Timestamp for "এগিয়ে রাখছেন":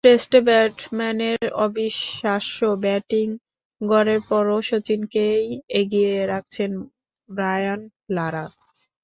5.79-6.71